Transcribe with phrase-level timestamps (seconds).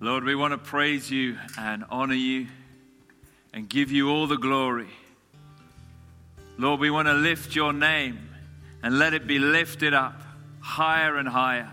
[0.00, 2.48] Lord, we want to praise you and honor you
[3.52, 4.90] and give you all the glory.
[6.58, 8.28] Lord, we want to lift your name
[8.82, 10.20] and let it be lifted up
[10.60, 11.70] higher and higher.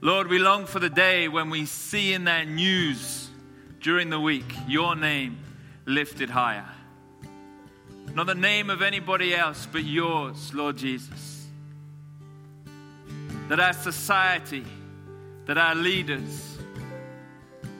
[0.00, 3.28] Lord, we long for the day when we see in that news
[3.80, 5.38] during the week your name
[5.86, 6.68] lifted higher.
[8.14, 11.46] Not the name of anybody else, but yours, Lord Jesus.
[13.48, 14.64] That our society,
[15.46, 16.51] that our leaders,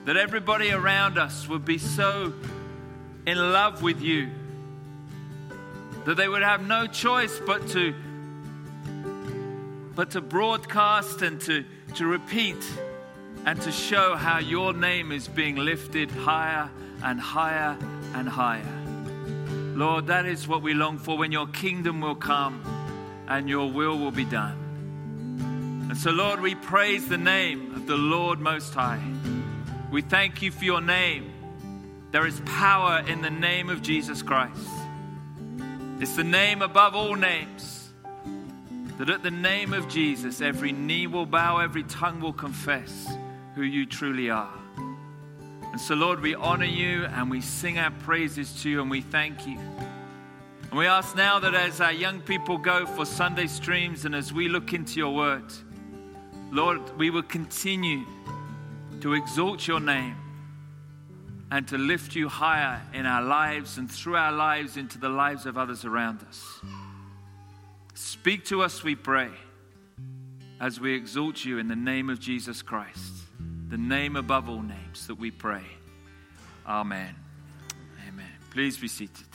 [0.05, 2.33] that everybody around us would be so
[3.25, 4.29] in love with you
[6.05, 7.93] that they would have no choice but to
[9.95, 11.63] but to broadcast and to,
[11.95, 12.57] to repeat
[13.45, 16.69] and to show how your name is being lifted higher
[17.03, 17.77] and higher
[18.15, 18.65] and higher.
[19.75, 22.63] Lord, that is what we long for when your kingdom will come
[23.27, 24.57] and your will will be done.
[25.89, 29.01] And so, Lord, we praise the name of the Lord Most High.
[29.93, 31.31] We thank you for your name.
[32.09, 34.67] There is power in the name of Jesus Christ.
[35.99, 37.93] It's the name above all names.
[38.97, 43.07] That at the name of Jesus, every knee will bow, every tongue will confess
[43.53, 44.57] who you truly are.
[44.77, 49.01] And so, Lord, we honor you and we sing our praises to you and we
[49.01, 49.59] thank you.
[49.59, 54.33] And we ask now that as our young people go for Sunday streams and as
[54.33, 55.53] we look into your word,
[56.49, 58.07] Lord, we will continue
[59.03, 60.15] to exalt your name
[61.51, 65.45] and to lift you higher in our lives and through our lives into the lives
[65.45, 66.61] of others around us.
[67.95, 69.29] Speak to us, we pray,
[70.61, 73.13] as we exalt you in the name of Jesus Christ,
[73.67, 75.65] the name above all names that we pray.
[76.65, 77.13] Amen.
[78.07, 78.31] Amen.
[78.51, 79.27] Please be seated.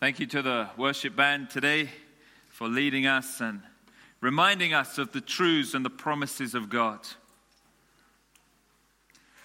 [0.00, 1.90] Thank you to the worship band today
[2.48, 3.60] for leading us and
[4.22, 7.00] reminding us of the truths and the promises of God.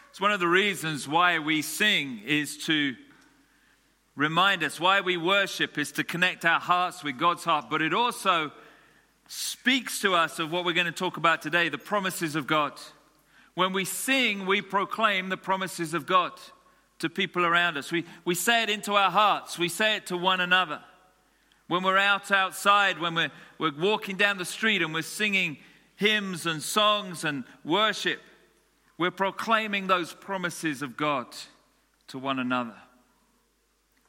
[0.09, 2.95] It's one of the reasons why we sing is to
[4.15, 7.93] remind us why we worship is to connect our hearts with God's heart, but it
[7.93, 8.53] also
[9.27, 12.71] speaks to us of what we're going to talk about today, the promises of God.
[13.55, 16.31] When we sing, we proclaim the promises of God
[16.99, 17.91] to people around us.
[17.91, 20.81] We, we say it into our hearts, we say it to one another.
[21.67, 25.57] When we're out outside, when we're, we're walking down the street and we're singing
[25.95, 28.19] hymns and songs and worship,
[28.97, 31.27] we're proclaiming those promises of God
[32.07, 32.75] to one another.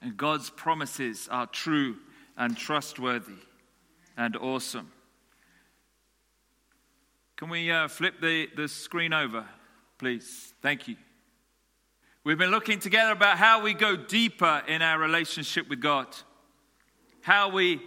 [0.03, 1.97] And God's promises are true
[2.37, 3.41] and trustworthy
[4.17, 4.93] and awesome.
[7.37, 9.47] Can we uh, flip the, the screen over,
[9.99, 10.55] please?
[10.63, 10.97] Thank you.
[12.27, 16.09] We've been looking together about how we go deeper in our relationship with God,
[17.21, 17.81] how we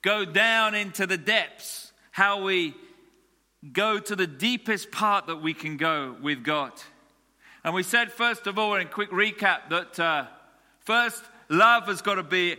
[0.00, 2.74] go down into the depths, how we
[3.74, 6.72] go to the deepest part that we can go with God.
[7.64, 10.24] And we said, first of all, in quick recap, that uh,
[10.80, 12.56] first, love has got to be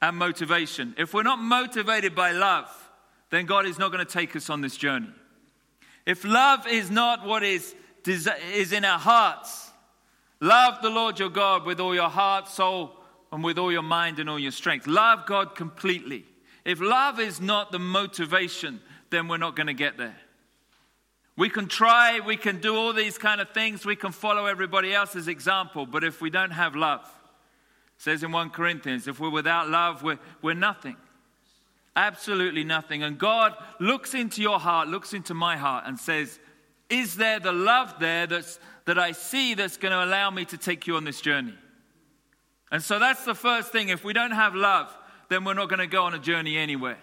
[0.00, 0.94] our motivation.
[0.96, 2.70] If we're not motivated by love,
[3.28, 5.12] then God is not going to take us on this journey.
[6.06, 7.74] If love is not what is,
[8.06, 9.63] is in our hearts,
[10.40, 12.92] Love the Lord your God with all your heart, soul,
[13.32, 14.86] and with all your mind and all your strength.
[14.86, 16.24] Love God completely.
[16.64, 18.80] If love is not the motivation,
[19.10, 20.16] then we're not going to get there.
[21.36, 24.94] We can try, we can do all these kind of things, we can follow everybody
[24.94, 27.04] else's example, but if we don't have love,
[27.98, 30.96] says in 1 Corinthians, if we're without love, we're, we're nothing.
[31.96, 33.02] Absolutely nothing.
[33.02, 36.38] And God looks into your heart, looks into my heart, and says,
[36.88, 40.58] Is there the love there that's that I see that's going to allow me to
[40.58, 41.54] take you on this journey.
[42.70, 43.88] And so that's the first thing.
[43.88, 44.94] If we don't have love,
[45.28, 46.98] then we're not going to go on a journey anywhere.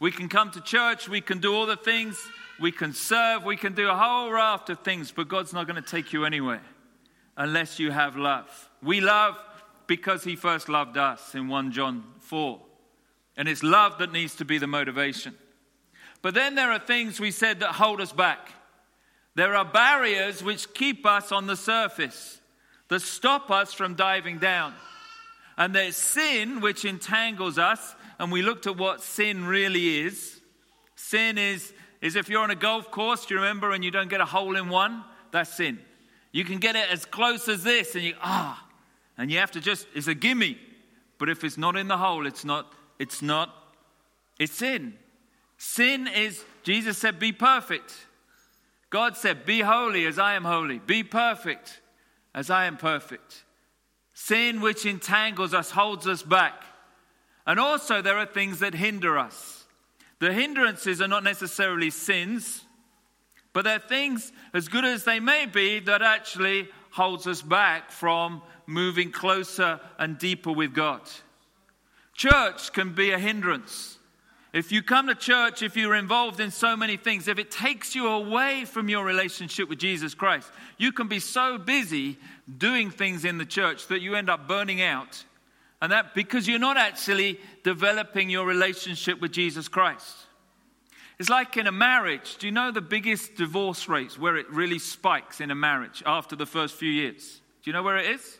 [0.00, 2.18] We can come to church, we can do all the things,
[2.60, 5.80] we can serve, we can do a whole raft of things, but God's not going
[5.80, 6.62] to take you anywhere
[7.36, 8.68] unless you have love.
[8.82, 9.38] We love
[9.86, 12.60] because He first loved us in 1 John 4.
[13.36, 15.34] And it's love that needs to be the motivation.
[16.20, 18.50] But then there are things we said that hold us back.
[19.34, 22.40] There are barriers which keep us on the surface,
[22.88, 24.74] that stop us from diving down.
[25.56, 30.40] And there's sin which entangles us, and we looked at what sin really is.
[30.96, 34.10] Sin is, is if you're on a golf course, do you remember, and you don't
[34.10, 35.04] get a hole in one?
[35.30, 35.78] That's sin.
[36.32, 38.66] You can get it as close as this, and you, ah,
[39.16, 40.58] and you have to just, it's a gimme.
[41.18, 43.54] But if it's not in the hole, it's not, it's not,
[44.38, 44.94] it's sin.
[45.58, 47.94] Sin is, Jesus said, be perfect.
[48.92, 51.80] God said, Be holy as I am holy, be perfect
[52.34, 53.42] as I am perfect.
[54.12, 56.62] Sin which entangles us holds us back.
[57.46, 59.64] And also, there are things that hinder us.
[60.20, 62.64] The hindrances are not necessarily sins,
[63.54, 68.42] but they're things, as good as they may be, that actually holds us back from
[68.66, 71.00] moving closer and deeper with God.
[72.14, 73.98] Church can be a hindrance.
[74.52, 77.94] If you come to church, if you're involved in so many things, if it takes
[77.94, 82.18] you away from your relationship with Jesus Christ, you can be so busy
[82.58, 85.24] doing things in the church that you end up burning out.
[85.80, 90.16] And that because you're not actually developing your relationship with Jesus Christ.
[91.18, 92.36] It's like in a marriage.
[92.36, 96.36] Do you know the biggest divorce rates where it really spikes in a marriage after
[96.36, 97.40] the first few years?
[97.62, 98.38] Do you know where it is?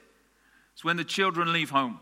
[0.75, 2.01] It's when the children leave home.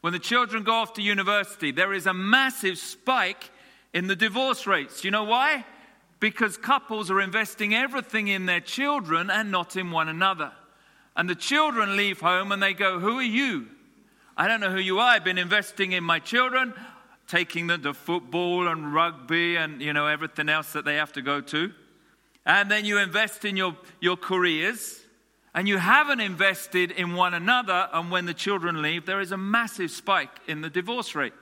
[0.00, 3.50] When the children go off to university, there is a massive spike
[3.92, 5.04] in the divorce rates.
[5.04, 5.64] You know why?
[6.20, 10.52] Because couples are investing everything in their children and not in one another.
[11.16, 13.66] And the children leave home and they go, Who are you?
[14.36, 15.08] I don't know who you are.
[15.08, 16.72] I've been investing in my children,
[17.26, 21.22] taking them to football and rugby and you know everything else that they have to
[21.22, 21.72] go to.
[22.46, 25.00] And then you invest in your, your careers
[25.54, 29.36] and you haven't invested in one another, and when the children leave, there is a
[29.36, 31.32] massive spike in the divorce rate.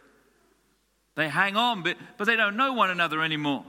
[1.15, 3.65] They hang on, but, but they don't know one another anymore.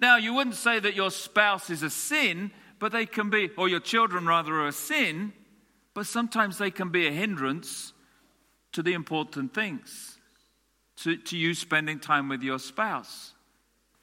[0.00, 3.68] Now, you wouldn't say that your spouse is a sin, but they can be, or
[3.68, 5.32] your children rather, are a sin,
[5.94, 7.92] but sometimes they can be a hindrance
[8.72, 10.18] to the important things,
[10.96, 13.32] to, to you spending time with your spouse.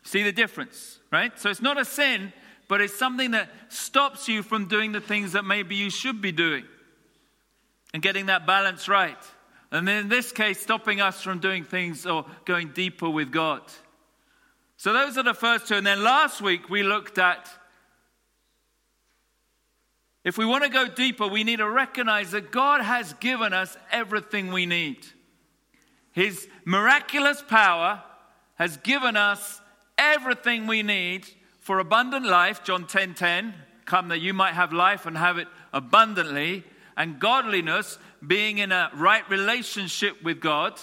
[0.04, 1.38] See the difference, right?
[1.38, 2.34] So it's not a sin,
[2.68, 6.32] but it's something that stops you from doing the things that maybe you should be
[6.32, 6.66] doing
[7.94, 9.18] and getting that balance right.
[9.72, 13.62] And in this case, stopping us from doing things or going deeper with God.
[14.78, 15.76] So those are the first two.
[15.76, 17.50] And then last week we looked at
[20.24, 23.76] if we want to go deeper, we need to recognize that God has given us
[23.92, 25.06] everything we need.
[26.14, 28.02] His miraculous power
[28.56, 29.60] has given us
[29.98, 31.28] everything we need
[31.64, 33.54] for abundant life, John 10:10, 10, 10,
[33.86, 36.66] come that you might have life and have it abundantly,
[36.98, 40.78] and godliness, being in a right relationship with God,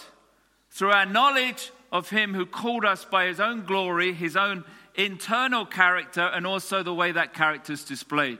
[0.70, 5.66] through our knowledge of him who called us by his own glory, his own internal
[5.66, 8.38] character, and also the way that character is displayed.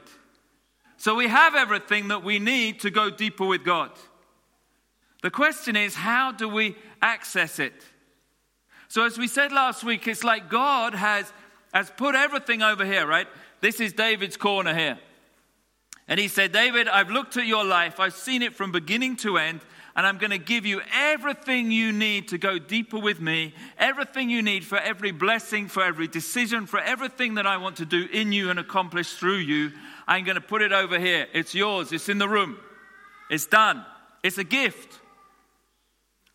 [0.97, 3.91] So we have everything that we need to go deeper with God.
[5.23, 7.85] The question is, how do we access it?
[8.89, 11.33] So, as we said last week, it's like God has
[11.73, 13.27] has put everything over here, right?
[13.61, 14.99] This is David's corner here.
[16.09, 19.39] And he said, David, I've looked at your life, I've seen it from beginning to
[19.39, 19.61] end,
[19.95, 24.31] and I'm going to give you everything you need to go deeper with me, everything
[24.31, 28.09] you need for every blessing, for every decision, for everything that I want to do
[28.13, 29.73] in you and accomplish through you.
[30.07, 31.27] I'm going to put it over here.
[31.33, 32.59] It's yours, it's in the room,
[33.29, 33.85] it's done,
[34.23, 35.00] it's a gift.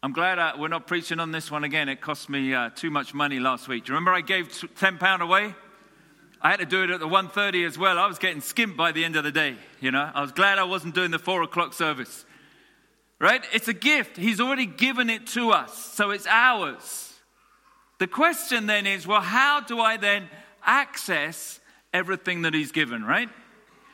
[0.04, 1.90] I'm glad uh, we're not preaching on this one again.
[1.90, 3.86] It cost me uh, too much money last week.
[3.86, 5.56] Do you remember I gave £10 away?
[6.42, 7.98] I had to do it at the 1.30 as well.
[7.98, 10.12] I was getting skimped by the end of the day, you know.
[10.14, 12.26] I was glad I wasn't doing the 4 o'clock service.
[13.20, 13.44] Right?
[13.52, 14.18] It's a gift.
[14.18, 17.14] He's already given it to us, so it's ours.
[17.98, 20.30] The question then is, well, how do I then
[20.64, 21.60] access
[21.94, 23.30] everything that he's given, right?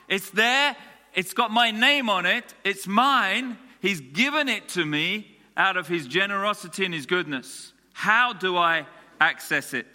[0.10, 0.76] It's there.
[1.14, 2.54] It's got my name on it.
[2.66, 3.58] It's mine.
[3.80, 7.72] He's given it to me out of his generosity and his goodness.
[7.94, 8.88] How do I
[9.20, 9.86] access it?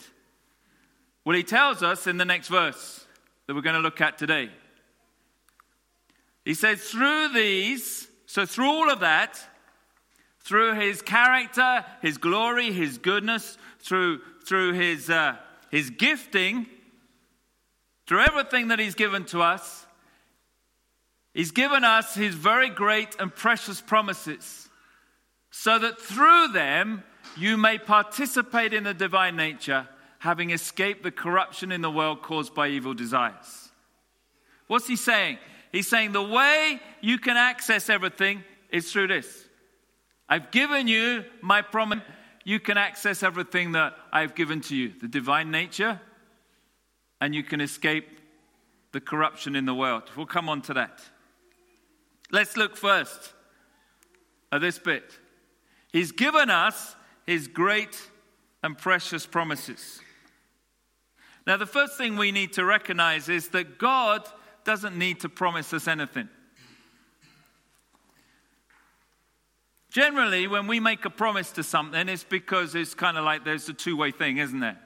[1.24, 3.04] Well, he tells us in the next verse
[3.46, 4.48] that we're going to look at today.
[6.44, 9.40] He says, through these, so through all of that,
[10.38, 15.34] through his character, his glory, his goodness, through, through his, uh,
[15.72, 16.66] his gifting,
[18.06, 19.84] through everything that he's given to us,
[21.34, 24.65] he's given us his very great and precious promises
[25.58, 27.02] so that through them
[27.34, 32.54] you may participate in the divine nature, having escaped the corruption in the world caused
[32.54, 33.70] by evil desires.
[34.66, 35.38] What's he saying?
[35.72, 39.48] He's saying the way you can access everything is through this.
[40.28, 42.00] I've given you my promise.
[42.44, 45.98] You can access everything that I've given to you the divine nature,
[47.22, 48.06] and you can escape
[48.92, 50.02] the corruption in the world.
[50.16, 51.00] We'll come on to that.
[52.30, 53.32] Let's look first
[54.52, 55.18] at this bit.
[55.96, 57.98] He's given us his great
[58.62, 59.98] and precious promises.
[61.46, 64.22] Now, the first thing we need to recognize is that God
[64.64, 66.28] doesn't need to promise us anything.
[69.88, 73.66] Generally, when we make a promise to something, it's because it's kind of like there's
[73.70, 74.78] a two way thing, isn't there?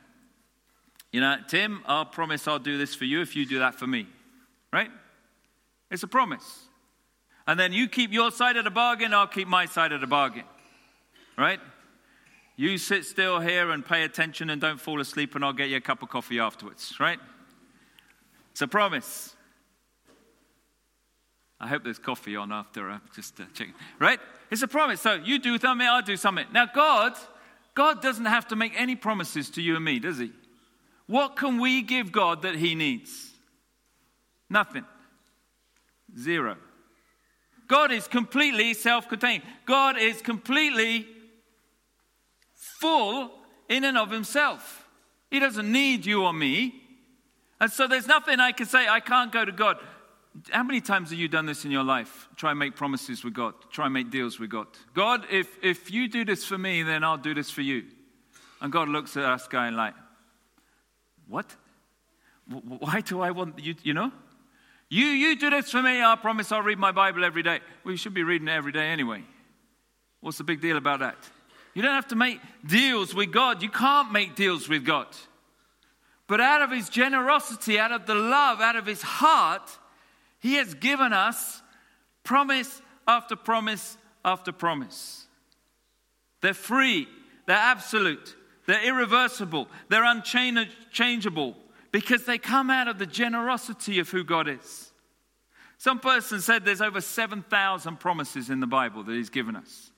[1.11, 3.89] You know, Tim, I'll promise I'll do this for you if you do that for
[3.89, 4.07] me,
[4.73, 4.93] right?
[5.91, 6.69] It's a promise.
[7.49, 10.07] And then you keep your side of the bargain, I'll keep my side of the
[10.07, 10.45] bargain.
[11.37, 11.61] Right?
[12.57, 15.79] You sit still here and pay attention and don't fall asleep, and I'll get you
[15.79, 17.19] a cup of coffee afterwards, right?
[18.53, 19.35] It's a promise.
[21.59, 24.21] I hope there's coffee on after uh, just uh, checking, right?
[24.51, 25.01] It's a promise.
[25.01, 26.47] So you do something, I'll do something.
[26.53, 27.15] Now, God,
[27.75, 30.33] God doesn't have to make any promises to you and me, does He?
[31.07, 33.31] What can we give God that He needs?
[34.49, 34.85] Nothing.
[36.19, 36.57] Zero.
[37.69, 39.45] God is completely self contained.
[39.65, 41.07] God is completely
[42.81, 43.31] full
[43.69, 44.89] in and of himself.
[45.31, 46.75] He doesn't need you or me.
[47.61, 49.77] And so there's nothing I can say, I can't go to God.
[50.51, 52.29] How many times have you done this in your life?
[52.37, 54.67] Try and make promises with God, try and make deals with God.
[54.95, 57.85] God, if, if you do this for me, then I'll do this for you.
[58.61, 59.95] And God looks at us going like,
[61.29, 61.47] what?
[62.47, 64.11] Why do I want you, you know?
[64.89, 67.61] You, you do this for me, I promise I'll read my Bible every day.
[67.85, 69.23] Well, you should be reading it every day anyway.
[70.21, 71.17] What's the big deal about that?
[71.75, 73.63] You don't have to make deals with God.
[73.63, 75.07] You can't make deals with God.
[76.27, 79.79] But out of his generosity, out of the love, out of his heart,
[80.39, 81.63] he has given us
[82.25, 85.27] promise after promise after promise.
[86.41, 87.09] They're free,
[87.47, 88.37] they're absolute,
[88.67, 91.57] they're irreversible, they're unchangeable
[91.93, 94.93] because they come out of the generosity of who God is.
[95.79, 99.90] Some person said there's over 7,000 promises in the Bible that he's given us.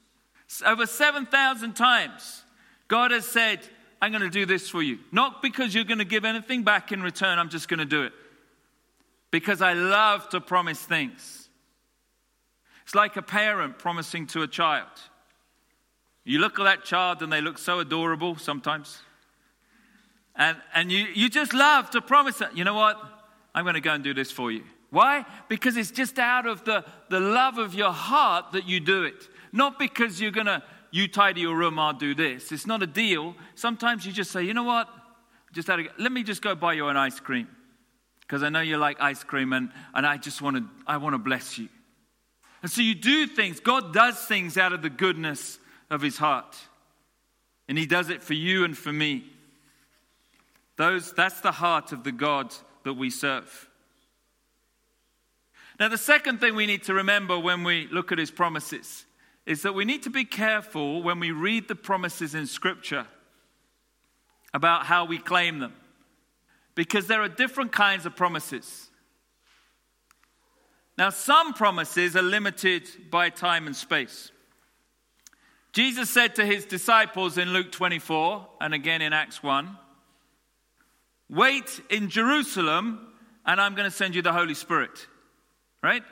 [0.67, 2.43] Over 7,000 times,
[2.89, 3.61] God has said,
[4.03, 4.99] I'm going to do this for you.
[5.13, 8.03] Not because you're going to give anything back in return, I'm just going to do
[8.03, 8.13] it.
[9.31, 11.49] Because I love to promise things.
[12.83, 14.89] It's like a parent promising to a child.
[16.25, 19.01] You look at that child and they look so adorable sometimes.
[20.37, 23.01] And, and you, you just love to promise that, you know what?
[23.55, 24.65] I'm going to go and do this for you.
[24.91, 25.25] Why?
[25.49, 29.29] Because it's just out of the, the love of your heart that you do it.
[29.53, 32.53] Not because you're going to, you tidy your room, I'll do this.
[32.53, 33.35] It's not a deal.
[33.55, 34.89] Sometimes you just say, you know what?
[35.53, 37.49] Just let me just go buy you an ice cream.
[38.21, 41.15] Because I know you like ice cream and, and I just want to, I want
[41.15, 41.69] to bless you.
[42.63, 43.61] And so you do things.
[43.61, 45.59] God does things out of the goodness
[45.91, 46.57] of his heart.
[47.69, 49.25] And he does it for you and for me.
[50.77, 52.55] Those, that's the heart of the God
[52.85, 53.69] that we serve.
[55.79, 59.05] Now, the second thing we need to remember when we look at his promises
[59.47, 63.07] is that we need to be careful when we read the promises in Scripture
[64.55, 65.75] about how we claim them.
[66.75, 68.89] Because there are different kinds of promises.
[70.97, 74.31] Now, some promises are limited by time and space.
[75.73, 79.79] Jesus said to his disciples in Luke 24 and again in Acts 1
[81.31, 83.01] Wait in Jerusalem,
[83.47, 85.07] and I'm going to send you the Holy Spirit.
[85.83, 86.03] Right?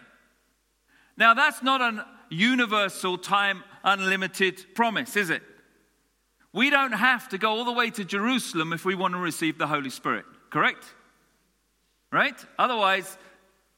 [1.19, 5.43] Now, that's not an universal, time unlimited promise, is it?
[6.53, 9.59] We don't have to go all the way to Jerusalem if we want to receive
[9.59, 10.85] the Holy Spirit, correct?
[12.11, 12.35] Right?
[12.59, 13.19] Otherwise,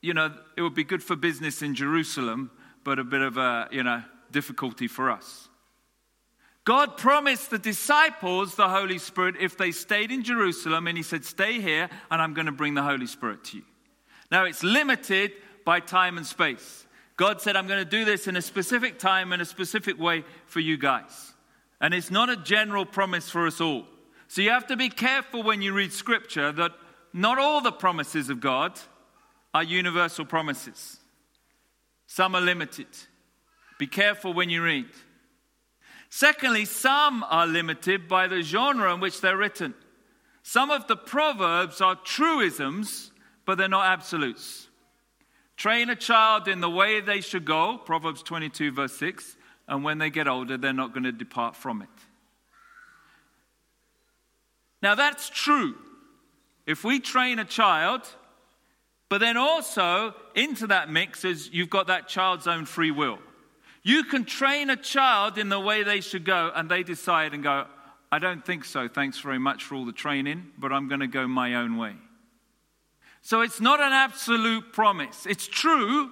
[0.00, 2.50] you know, it would be good for business in Jerusalem,
[2.82, 5.48] but a bit of a, you know, difficulty for us.
[6.64, 11.24] God promised the disciples the Holy Spirit if they stayed in Jerusalem, and He said,
[11.24, 13.64] Stay here, and I'm going to bring the Holy Spirit to you.
[14.30, 15.32] Now, it's limited
[15.64, 16.86] by time and space.
[17.16, 20.24] God said, I'm going to do this in a specific time, in a specific way
[20.46, 21.34] for you guys.
[21.80, 23.86] And it's not a general promise for us all.
[24.28, 26.72] So you have to be careful when you read scripture that
[27.12, 28.80] not all the promises of God
[29.52, 30.98] are universal promises,
[32.06, 32.86] some are limited.
[33.78, 34.86] Be careful when you read.
[36.08, 39.74] Secondly, some are limited by the genre in which they're written.
[40.42, 43.12] Some of the proverbs are truisms,
[43.44, 44.68] but they're not absolutes.
[45.62, 49.36] Train a child in the way they should go, Proverbs 22, verse 6,
[49.68, 51.88] and when they get older, they're not going to depart from it.
[54.82, 55.76] Now, that's true.
[56.66, 58.00] If we train a child,
[59.08, 63.20] but then also into that mix is you've got that child's own free will.
[63.84, 67.42] You can train a child in the way they should go, and they decide and
[67.44, 67.66] go,
[68.10, 68.88] I don't think so.
[68.88, 71.94] Thanks very much for all the training, but I'm going to go my own way.
[73.24, 75.26] So it's not an absolute promise.
[75.26, 76.10] It's true,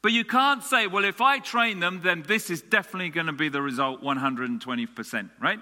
[0.00, 3.34] but you can't say, well, if I train them, then this is definitely going to
[3.34, 5.60] be the result 120%, right?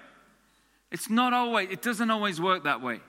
[0.89, 3.01] It's not always, it doesn't always work that way.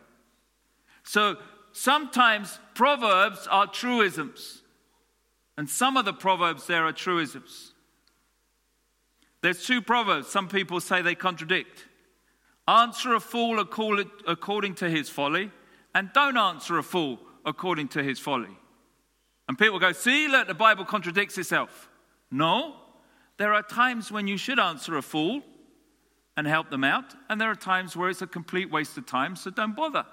[1.04, 1.36] So
[1.72, 4.62] sometimes proverbs are truisms,
[5.56, 7.72] and some of the proverbs there are truisms.
[9.40, 11.86] There's two proverbs, some people say they contradict.
[12.66, 15.50] Answer a fool according to his folly,
[15.94, 18.56] and don't answer a fool according to his folly.
[19.48, 21.88] And people go, see, look, the Bible contradicts itself.
[22.30, 22.74] No,
[23.36, 25.42] there are times when you should answer a fool
[26.36, 29.36] and help them out, and there are times where it's a complete waste of time,
[29.36, 30.06] so don't bother.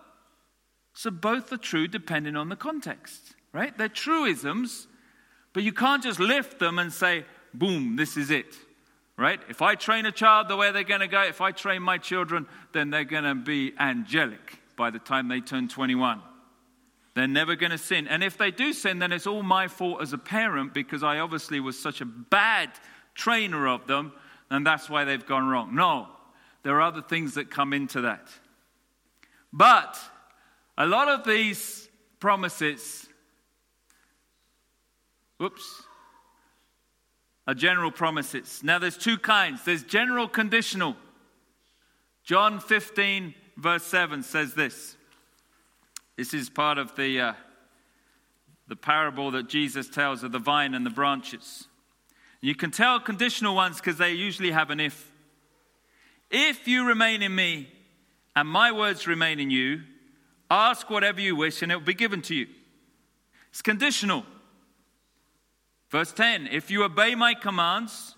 [0.94, 3.78] So both are true depending on the context, right?
[3.78, 4.88] They're truisms,
[5.54, 8.54] but you can't just lift them and say, boom, this is it,
[9.18, 9.40] right?
[9.48, 11.98] If I train a child the way they're going to go, if I train my
[11.98, 16.22] children, then they're going to be angelic by the time they turn 21.
[17.20, 18.08] They're never going to sin.
[18.08, 21.20] And if they do sin, then it's all my fault as a parent because I
[21.20, 22.70] obviously was such a bad
[23.14, 24.14] trainer of them,
[24.50, 25.76] and that's why they've gone wrong.
[25.76, 26.08] No,
[26.64, 28.30] there are other things that come into that.
[29.52, 30.00] But
[30.78, 31.90] a lot of these
[32.22, 33.06] promises,
[35.40, 35.84] whoops,
[37.46, 38.62] are general promises.
[38.64, 40.96] Now, there's two kinds there's general conditional.
[42.24, 44.96] John 15, verse 7 says this.
[46.20, 47.34] This is part of the, uh,
[48.68, 51.70] the parable that Jesus tells of the vine and the branches.
[52.42, 55.14] You can tell conditional ones because they usually have an if.
[56.30, 57.70] If you remain in me
[58.36, 59.84] and my words remain in you,
[60.52, 62.48] ask whatever you wish and it will be given to you.
[63.52, 64.26] It's conditional.
[65.90, 68.18] Verse 10 If you obey my commands,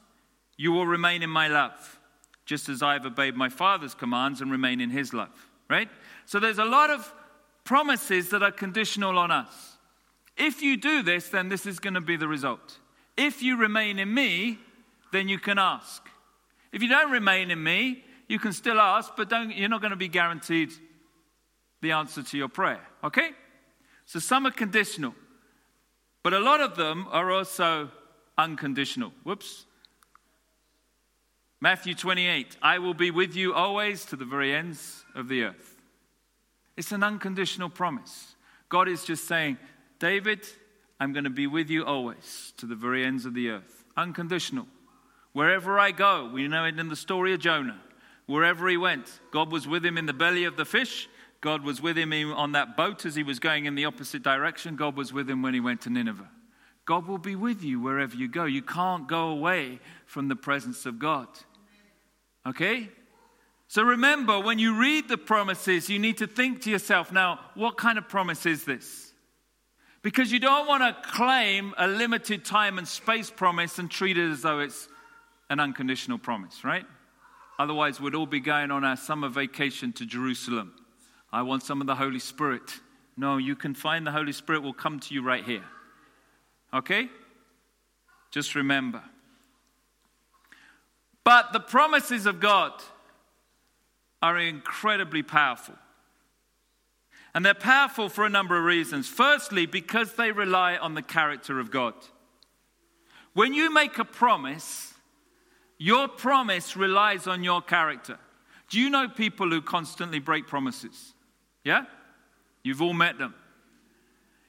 [0.58, 2.00] you will remain in my love,
[2.46, 5.52] just as I have obeyed my Father's commands and remain in his love.
[5.70, 5.90] Right?
[6.26, 7.14] So there's a lot of
[7.64, 9.78] promises that are conditional on us.
[10.38, 12.80] If you do this, then this is going to be the result.
[13.18, 14.60] If you remain in me,
[15.12, 16.08] then you can ask.
[16.72, 19.98] If you don't remain in me, you can still ask, but you're not going to
[19.98, 20.72] be guaranteed
[21.82, 22.82] the answer to your prayer.
[23.04, 23.32] Okay?
[24.06, 25.14] So some are conditional,
[26.24, 27.92] but a lot of them are also
[28.38, 29.12] unconditional.
[29.24, 29.66] Whoops.
[31.60, 35.71] Matthew 28 I will be with you always to the very ends of the earth.
[36.82, 38.36] It's an unconditional promise.
[38.68, 39.60] God is just saying,
[40.00, 40.48] David,
[41.00, 43.86] I'm going to be with you always to the very ends of the earth.
[43.96, 44.66] Unconditional.
[45.32, 47.80] Wherever I go, we know it in the story of Jonah.
[48.26, 51.08] Wherever he went, God was with him in the belly of the fish.
[51.40, 54.76] God was with him on that boat as he was going in the opposite direction.
[54.76, 56.32] God was with him when he went to Nineveh.
[56.86, 58.46] God will be with you wherever you go.
[58.46, 61.28] You can't go away from the presence of God.
[62.48, 62.90] Okay?
[63.72, 67.78] So remember, when you read the promises, you need to think to yourself now, what
[67.78, 69.14] kind of promise is this?
[70.02, 74.30] Because you don't want to claim a limited time and space promise and treat it
[74.30, 74.90] as though it's
[75.50, 76.84] an unconditional promise, right?
[77.58, 80.74] Otherwise, we'd all be going on our summer vacation to Jerusalem.
[81.32, 82.82] I want some of the Holy Spirit.
[83.16, 85.64] No, you can find the Holy Spirit will come to you right here.
[86.74, 87.08] Okay?
[88.32, 89.02] Just remember.
[91.24, 92.74] But the promises of God
[94.22, 95.76] are incredibly powerful.
[97.34, 99.08] And they're powerful for a number of reasons.
[99.08, 101.94] Firstly, because they rely on the character of God.
[103.34, 104.94] When you make a promise,
[105.78, 108.20] your promise relies on your character.
[108.70, 111.14] Do you know people who constantly break promises?
[111.64, 111.86] Yeah?
[112.64, 113.34] You've all met them.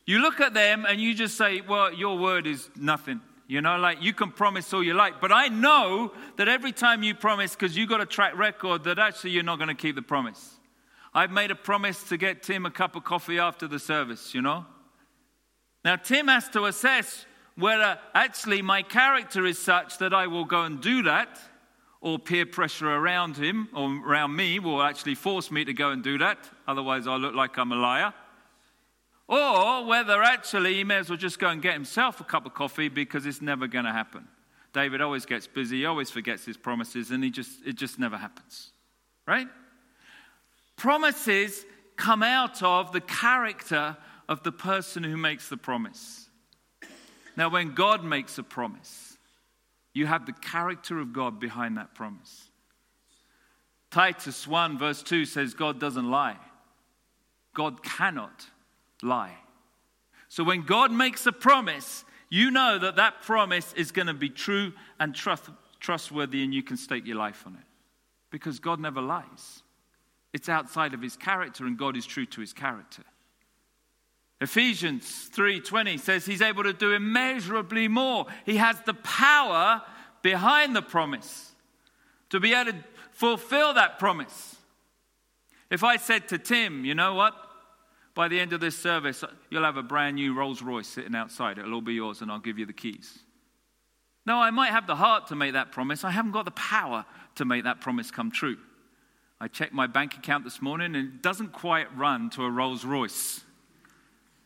[0.04, 3.20] You look at them and you just say, Well, your word is nothing.
[3.48, 7.02] You know, like you can promise all you like, but I know that every time
[7.02, 9.94] you promise, because you've got a track record, that actually you're not going to keep
[9.94, 10.56] the promise.
[11.12, 14.40] I've made a promise to get Tim a cup of coffee after the service, you
[14.40, 14.64] know.
[15.84, 17.26] Now, Tim has to assess
[17.56, 21.38] whether actually my character is such that I will go and do that,
[22.00, 26.02] or peer pressure around him or around me will actually force me to go and
[26.02, 26.38] do that.
[26.66, 28.12] Otherwise, I'll look like I'm a liar.
[29.28, 32.54] Or whether actually he may as well just go and get himself a cup of
[32.54, 34.28] coffee because it's never going to happen.
[34.72, 38.16] David always gets busy, he always forgets his promises, and he just, it just never
[38.16, 38.70] happens.
[39.26, 39.46] Right?
[40.76, 41.64] Promises
[41.96, 43.96] come out of the character
[44.28, 46.28] of the person who makes the promise.
[47.36, 49.18] Now, when God makes a promise,
[49.94, 52.50] you have the character of God behind that promise.
[53.90, 56.38] Titus 1, verse 2 says, God doesn't lie.
[57.54, 58.46] God cannot
[59.02, 59.36] lie.
[60.28, 64.30] So when God makes a promise, you know that that promise is going to be
[64.30, 67.66] true and trust, trustworthy, and you can stake your life on it.
[68.30, 69.62] Because God never lies.
[70.32, 73.02] It's outside of his character, and God is true to his character.
[74.40, 78.26] Ephesians 3:20 says he's able to do immeasurably more.
[78.44, 79.82] He has the power
[80.22, 81.54] behind the promise
[82.30, 84.56] to be able to fulfill that promise.
[85.70, 87.41] If I said to Tim, you know what?
[88.14, 91.58] By the end of this service, you'll have a brand new Rolls Royce sitting outside.
[91.58, 93.20] It'll all be yours, and I'll give you the keys.
[94.26, 96.04] Now, I might have the heart to make that promise.
[96.04, 98.58] I haven't got the power to make that promise come true.
[99.40, 102.84] I checked my bank account this morning, and it doesn't quite run to a Rolls
[102.84, 103.42] Royce.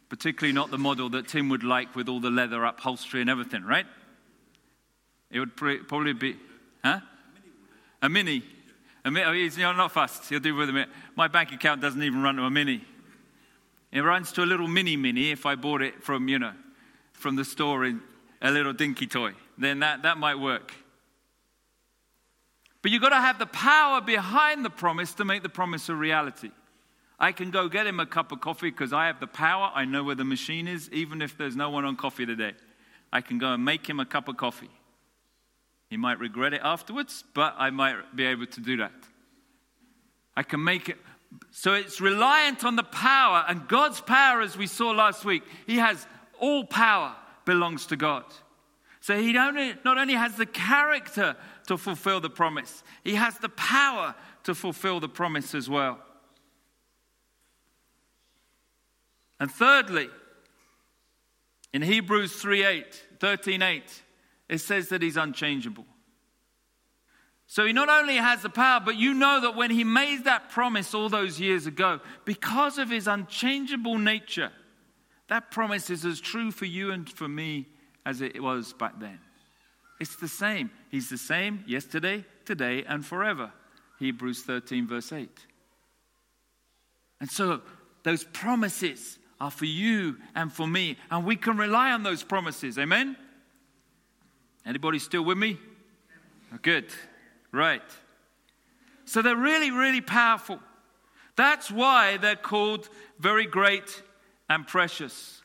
[0.09, 3.65] particularly not the model that Tim would like with all the leather upholstery and everything,
[3.65, 3.87] right?
[5.31, 6.37] It would probably be,
[6.85, 7.01] huh?
[8.03, 8.43] A mini.
[9.05, 9.27] A mini.
[9.27, 10.29] Oh, he's not fast.
[10.29, 10.91] He'll do with a minute.
[11.17, 12.85] My bank account doesn't even run to a mini.
[13.97, 16.53] It runs to a little mini mini if I bought it from, you know,
[17.15, 18.03] from the store in
[18.43, 19.33] a little dinky toy.
[19.57, 20.71] Then that, that might work.
[22.83, 25.95] But you've got to have the power behind the promise to make the promise a
[25.95, 26.51] reality.
[27.19, 29.73] I can go get him a cup of coffee because I have the power.
[29.75, 32.53] I know where the machine is, even if there's no one on coffee today.
[33.11, 34.69] I can go and make him a cup of coffee.
[35.89, 38.93] He might regret it afterwards, but I might be able to do that.
[40.37, 40.99] I can make it.
[41.51, 45.77] So it's reliant on the power, and God's power, as we saw last week, He
[45.77, 46.07] has
[46.39, 48.25] all power belongs to God.
[49.01, 51.37] So He only, not only has the character
[51.67, 55.99] to fulfill the promise, He has the power to fulfill the promise as well.
[59.39, 60.09] And thirdly,
[61.73, 64.03] in Hebrews 3 8, 13 8,
[64.49, 65.87] it says that he's unchangeable.
[67.47, 70.51] So he not only has the power, but you know that when he made that
[70.51, 74.51] promise all those years ago, because of his unchangeable nature,
[75.29, 77.67] that promise is as true for you and for me
[78.05, 79.21] as it was back then.
[80.01, 80.71] It's the same.
[80.91, 83.53] He's the same yesterday, today, and forever.
[83.99, 85.31] Hebrews 13, verse 8.
[87.21, 87.63] And so
[88.03, 92.79] those promises are for you and for me, and we can rely on those promises.
[92.79, 93.17] Amen?
[94.65, 95.59] Anybody still with me?
[96.63, 96.87] Good.
[97.53, 97.83] Right.
[99.05, 100.59] So they're really, really powerful.
[101.37, 104.03] That's why they're called very great
[104.49, 105.43] and precious.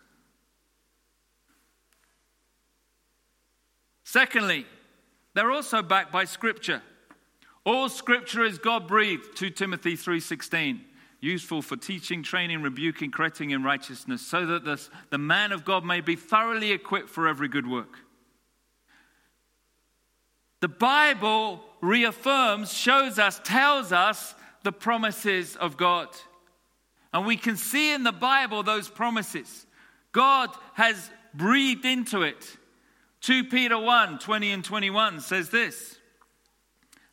[4.04, 4.66] Secondly,
[5.34, 6.82] they're also backed by scripture.
[7.66, 10.82] All scripture is God breathed, 2 Timothy 3:16,
[11.20, 15.86] useful for teaching, training, rebuking, correcting in righteousness, so that the, the man of God
[15.86, 18.00] may be thoroughly equipped for every good work.
[20.60, 26.08] The Bible reaffirms, shows us, tells us the promises of God.
[27.13, 29.65] And we can see in the Bible those promises.
[30.12, 32.58] God has breathed into it.
[33.22, 35.98] 2 Peter 1 20 and 21 says this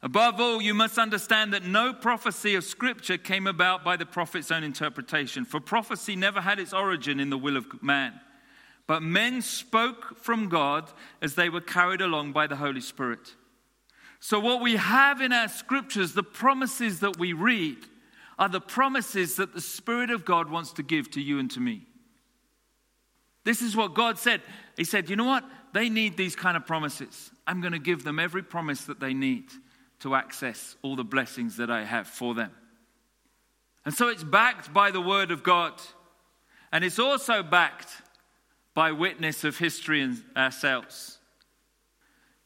[0.01, 4.53] Above all, you must understand that no prophecy of Scripture came about by the prophet's
[4.53, 8.21] own interpretation, for prophecy never had its origin in the will of man.
[8.87, 13.35] But men spoke from God as they were carried along by the Holy Spirit.
[14.21, 17.79] So, what we have in our scriptures, the promises that we read,
[18.39, 21.61] are the promises that the Spirit of God wants to give to you and to
[21.61, 21.87] me.
[23.45, 24.43] This is what God said.
[24.77, 25.45] He said, You know what?
[25.73, 27.31] They need these kind of promises.
[27.47, 29.45] I'm going to give them every promise that they need
[30.01, 32.53] to access all the blessings that I have for them.
[33.85, 35.81] And so it's backed by the Word of God.
[36.73, 37.89] And it's also backed
[38.75, 41.18] by witness of history and ourselves.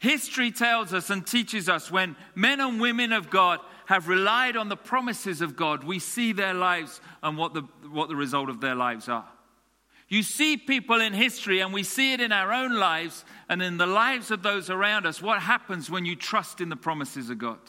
[0.02, 4.68] History tells us and teaches us when men and women of God have relied on
[4.68, 8.60] the promises of God, we see their lives and what the, what the result of
[8.60, 9.28] their lives are.
[10.08, 13.76] You see people in history, and we see it in our own lives and in
[13.76, 15.22] the lives of those around us.
[15.22, 17.60] What happens when you trust in the promises of God?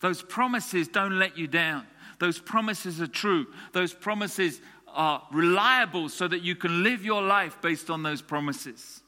[0.00, 1.86] Those promises don't let you down.
[2.20, 3.48] Those promises are true.
[3.72, 8.99] Those promises are reliable so that you can live your life based on those promises.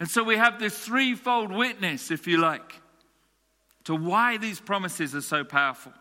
[0.00, 2.80] And so we have this threefold witness, if you like,
[3.84, 5.92] to why these promises are so powerful.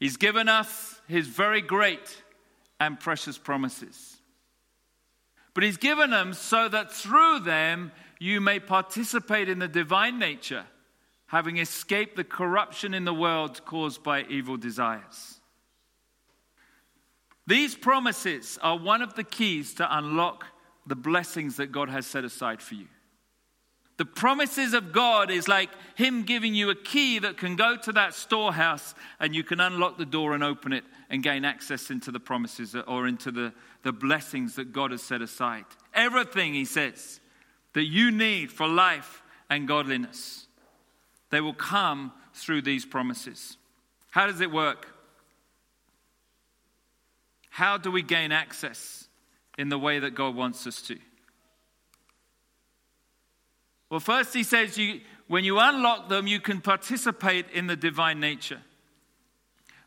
[0.00, 2.22] He's given us his very great
[2.80, 4.16] and precious promises.
[5.52, 10.64] But he's given them so that through them you may participate in the divine nature
[11.26, 15.40] having escaped the corruption in the world caused by evil desires.
[17.46, 20.46] These promises are one of the keys to unlock
[20.86, 22.86] the blessings that God has set aside for you.
[23.98, 27.92] The promises of God is like Him giving you a key that can go to
[27.92, 32.10] that storehouse and you can unlock the door and open it and gain access into
[32.10, 35.64] the promises or into the, the blessings that God has set aside.
[35.94, 37.20] Everything, He says,
[37.72, 40.45] that you need for life and godliness.
[41.30, 43.56] They will come through these promises.
[44.10, 44.94] How does it work?
[47.50, 49.08] How do we gain access
[49.58, 50.98] in the way that God wants us to?
[53.90, 58.20] Well, first, he says you, when you unlock them, you can participate in the divine
[58.20, 58.60] nature.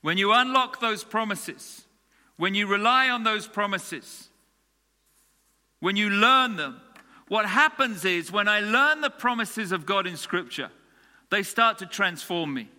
[0.01, 1.85] When you unlock those promises,
[2.37, 4.29] when you rely on those promises,
[5.79, 6.79] when you learn them,
[7.27, 10.71] what happens is when I learn the promises of God in Scripture,
[11.29, 12.69] they start to transform me.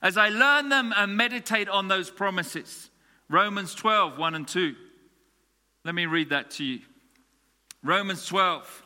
[0.00, 2.90] As I learn them and meditate on those promises,
[3.28, 4.74] Romans 12, 1 and 2.
[5.84, 6.80] Let me read that to you.
[7.82, 8.84] Romans 12.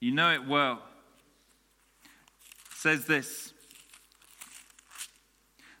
[0.00, 0.82] You know it well.
[2.74, 3.52] Says this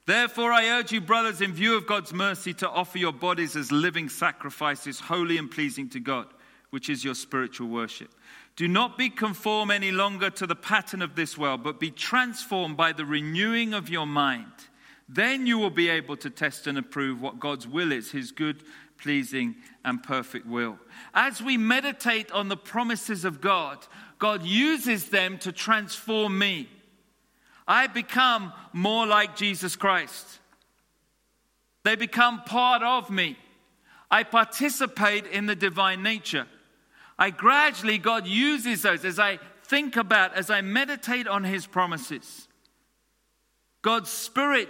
[0.06, 3.70] Therefore, I urge you, brothers, in view of God's mercy, to offer your bodies as
[3.70, 6.26] living sacrifices, holy and pleasing to God,
[6.70, 8.12] which is your spiritual worship.
[8.60, 12.76] Do not be conformed any longer to the pattern of this world, but be transformed
[12.76, 14.52] by the renewing of your mind.
[15.08, 18.62] Then you will be able to test and approve what God's will is, his good,
[18.98, 20.78] pleasing, and perfect will.
[21.14, 23.78] As we meditate on the promises of God,
[24.18, 26.68] God uses them to transform me.
[27.66, 30.38] I become more like Jesus Christ.
[31.82, 33.38] They become part of me.
[34.10, 36.46] I participate in the divine nature.
[37.20, 42.48] I gradually, God uses those as I think about, as I meditate on His promises.
[43.82, 44.68] God's Spirit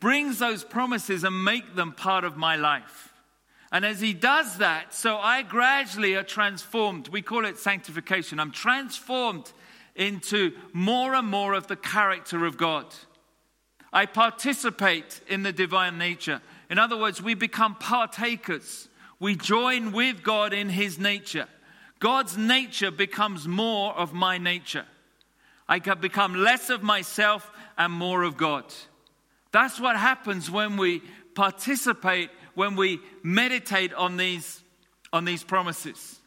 [0.00, 3.12] brings those promises and make them part of my life.
[3.70, 7.08] And as he does that, so I gradually are transformed.
[7.08, 8.40] We call it sanctification.
[8.40, 9.52] I'm transformed
[9.94, 12.86] into more and more of the character of God.
[13.92, 16.40] I participate in the divine nature.
[16.70, 18.88] In other words, we become partakers.
[19.20, 21.46] We join with God in his nature.
[21.98, 24.86] God's nature becomes more of my nature.
[25.68, 28.64] I can become less of myself and more of God.
[29.52, 31.02] That's what happens when we
[31.34, 34.64] participate when we meditate on these,
[35.12, 36.18] on these promises.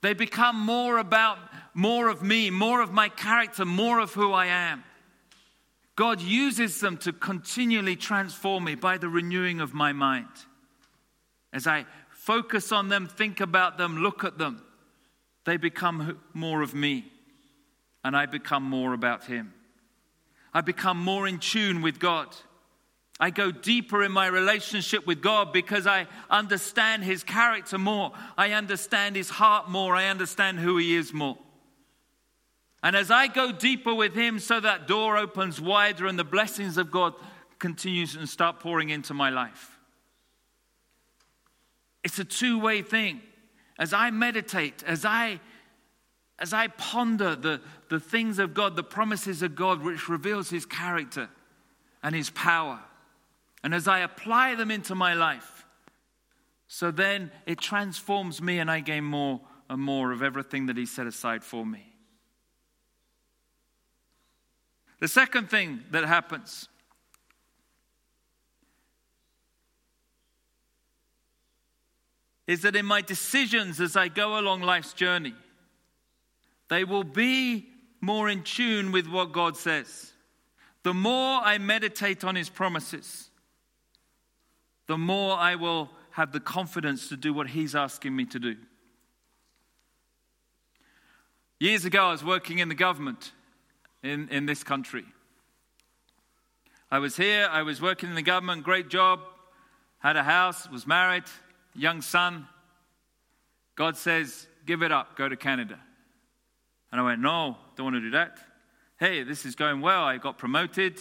[0.00, 1.38] They become more about
[1.74, 4.84] more of me, more of my character, more of who I am.
[5.96, 10.28] God uses them to continually transform me by the renewing of my mind.
[11.52, 11.86] As I
[12.28, 14.62] focus on them, think about them, look at them,
[15.46, 17.10] they become more of me,
[18.04, 19.54] and I become more about Him.
[20.52, 22.36] I become more in tune with God.
[23.18, 28.12] I go deeper in my relationship with God because I understand His character more.
[28.36, 29.96] I understand His heart more.
[29.96, 31.38] I understand who He is more.
[32.82, 36.76] And as I go deeper with Him, so that door opens wider and the blessings
[36.76, 37.14] of God
[37.58, 39.77] continues and start pouring into my life.
[42.08, 43.20] It's a two way thing.
[43.78, 45.40] As I meditate, as I
[46.38, 50.64] as I ponder the, the things of God, the promises of God, which reveals His
[50.64, 51.28] character
[52.02, 52.80] and His power,
[53.62, 55.66] and as I apply them into my life,
[56.66, 60.86] so then it transforms me and I gain more and more of everything that He
[60.86, 61.92] set aside for me.
[65.00, 66.70] The second thing that happens
[72.48, 75.34] is that in my decisions as I go along life's journey,
[76.70, 77.68] they will be
[78.00, 80.12] more in tune with what God says.
[80.82, 83.28] The more I meditate on His promises,
[84.86, 88.56] the more I will have the confidence to do what He's asking me to do.
[91.60, 93.32] Years ago, I was working in the government
[94.02, 95.04] in, in this country.
[96.90, 99.20] I was here, I was working in the government, great job,
[99.98, 101.24] had a house, was married,
[101.78, 102.46] young son.
[103.74, 105.78] God says, Give it up, go to Canada.
[106.90, 108.38] And I went, No, don't want to do that.
[108.98, 110.02] Hey, this is going well.
[110.02, 110.98] I got promoted.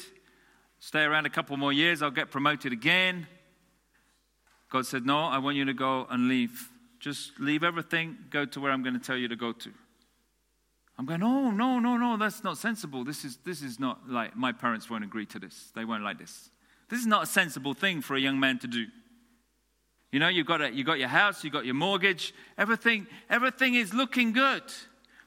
[0.80, 3.28] Stay around a couple more years, I'll get promoted again.
[4.70, 6.70] God said, No, I want you to go and leave.
[7.00, 9.72] Just leave everything, go to where I'm going to tell you to go to.
[10.98, 13.04] I'm going, No, no, no, no, that's not sensible.
[13.04, 15.72] This is, this is not like, my parents won't agree to this.
[15.76, 16.50] They won't like this.
[16.90, 18.86] This is not a sensible thing for a young man to do.
[20.12, 23.76] You know, you've got, a, you've got your house, you've got your mortgage, everything, everything
[23.76, 24.64] is looking good.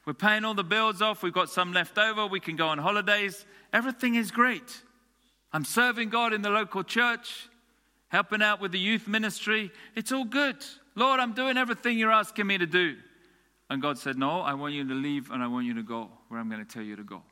[0.06, 2.78] We're paying all the bills off, we've got some left over, we can go on
[2.78, 3.44] holidays.
[3.72, 4.82] Everything is great.
[5.52, 7.48] I'm serving God in the local church
[8.10, 9.70] helping out with the youth ministry.
[9.96, 10.56] It's all good.
[10.94, 12.96] Lord, I'm doing everything you're asking me to do.
[13.70, 16.10] And God said, No, I want you to leave and I want you to go
[16.28, 17.22] where I'm going to tell you to go.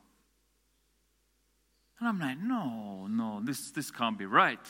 [1.98, 4.60] And I'm like, No, no, this, this can't be right.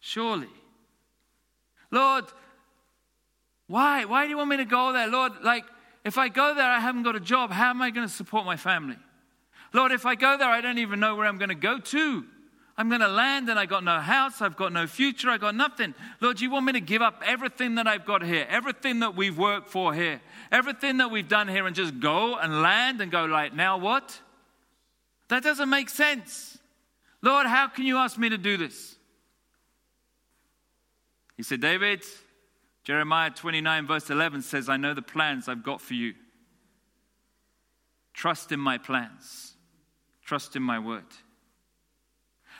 [0.00, 0.48] Surely.
[1.90, 2.24] Lord,
[3.66, 4.04] why?
[4.04, 5.08] Why do you want me to go there?
[5.08, 5.64] Lord, like,
[6.04, 7.50] if I go there, I haven't got a job.
[7.50, 8.96] How am I going to support my family?
[9.72, 12.24] Lord, if I go there, I don't even know where I'm going to go to.
[12.78, 15.56] I'm going to land and I got no house, I've got no future, I got
[15.56, 15.96] nothing.
[16.20, 19.36] Lord, you want me to give up everything that I've got here, everything that we've
[19.36, 20.20] worked for here,
[20.52, 24.20] everything that we've done here and just go and land and go like, now what?
[25.26, 26.56] That doesn't make sense.
[27.20, 28.96] Lord, how can you ask me to do this?
[31.38, 32.04] He said, David,
[32.84, 36.12] Jeremiah 29, verse 11 says, I know the plans I've got for you.
[38.12, 39.54] Trust in my plans,
[40.22, 41.04] trust in my word.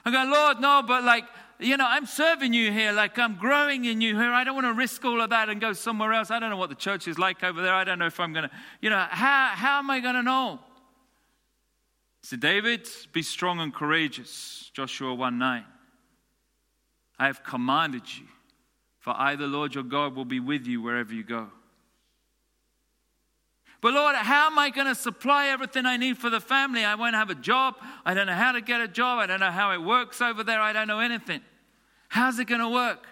[0.04, 1.24] I go, Lord, no, but like,
[1.58, 4.32] you know, I'm serving you here, like I'm growing in you here.
[4.32, 6.30] I don't want to risk all of that and go somewhere else.
[6.30, 7.74] I don't know what the church is like over there.
[7.74, 10.22] I don't know if I'm going to, you know, how, how am I going to
[10.22, 10.60] know?
[12.22, 14.70] So, David, be strong and courageous.
[14.72, 15.64] Joshua 1 9.
[17.18, 18.26] I have commanded you,
[19.08, 21.48] for I, the Lord your God, will be with you wherever you go.
[23.80, 26.84] But Lord, how am I going to supply everything I need for the family?
[26.84, 27.76] I won't have a job.
[28.04, 29.18] I don't know how to get a job.
[29.18, 30.60] I don't know how it works over there.
[30.60, 31.40] I don't know anything.
[32.10, 33.06] How's it going to work?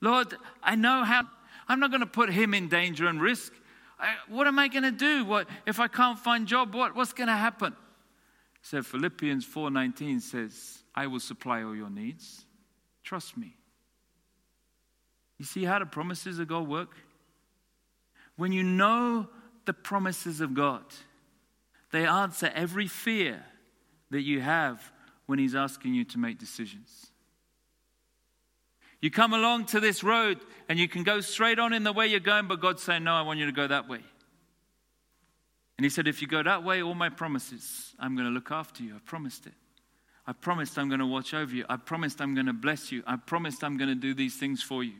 [0.00, 1.22] Lord, I know how.
[1.68, 3.52] I'm not going to put him in danger and risk.
[3.96, 5.24] I, what am I going to do?
[5.24, 6.74] What if I can't find job?
[6.74, 7.76] What, what's going to happen?
[8.62, 12.44] So Philippians 4:19 says, "I will supply all your needs.
[13.04, 13.59] Trust me."
[15.40, 16.94] You see how the promises of God work?
[18.36, 19.26] When you know
[19.64, 20.82] the promises of God.
[21.92, 23.42] They answer every fear
[24.10, 24.92] that you have
[25.24, 27.06] when He's asking you to make decisions.
[29.00, 32.06] You come along to this road and you can go straight on in the way
[32.06, 34.00] you're going, but God's saying, No, I want you to go that way.
[35.78, 38.50] And He said, If you go that way, all my promises, I'm going to look
[38.50, 38.94] after you.
[38.94, 39.54] I promised it.
[40.26, 41.64] I promised I'm going to watch over you.
[41.66, 43.02] I promised I'm going to bless you.
[43.06, 44.96] I promised I'm going to do these things for you.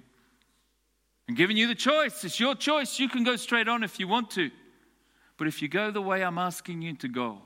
[1.30, 2.24] I'm giving you the choice.
[2.24, 2.98] It's your choice.
[2.98, 4.50] You can go straight on if you want to.
[5.36, 7.38] But if you go the way I'm asking you to go,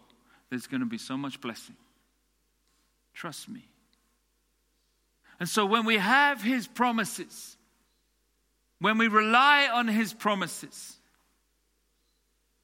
[0.49, 1.77] there's going to be so much blessing.
[3.12, 3.68] Trust me.
[5.38, 7.59] And so when we have His promises,
[8.79, 10.97] when we rely on His promises,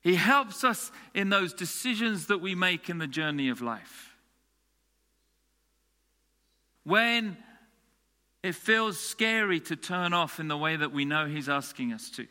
[0.01, 4.17] He helps us in those decisions that we make in the journey of life.
[6.83, 7.37] When
[8.43, 12.11] it feels scary to turn off in the way that we know He's asking us
[12.11, 12.27] to.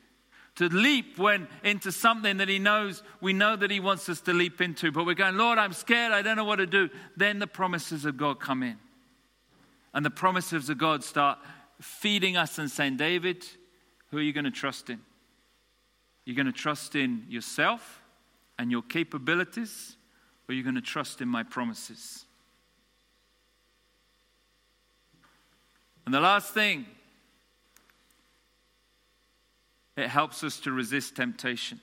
[0.56, 4.34] To leap when into something that He knows, we know that He wants us to
[4.34, 6.90] leap into, but we're going, Lord, I'm scared, I don't know what to do.
[7.16, 8.78] Then the promises of God come in.
[9.94, 11.40] And the promises of God start
[11.82, 13.46] feeding us and saying, David,
[14.10, 15.00] who are you going to trust in?
[16.26, 18.02] You're going to trust in yourself
[18.58, 19.96] and your capabilities,
[20.48, 22.26] or you're going to trust in my promises?
[26.10, 26.88] And the last thing,
[29.96, 31.80] it helps us to resist temptation.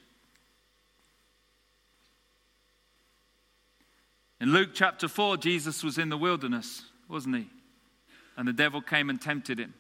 [4.41, 7.49] In Luke chapter 4, Jesus was in the wilderness, wasn't he?
[8.37, 9.75] And the devil came and tempted him.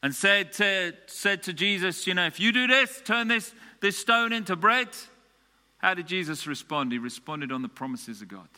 [0.00, 3.98] And said to, said to Jesus, You know, if you do this, turn this, this
[3.98, 4.90] stone into bread.
[5.78, 6.92] How did Jesus respond?
[6.92, 8.48] He responded on the promises of God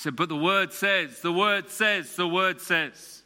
[0.00, 3.22] said, But the word says, the word says, the word says.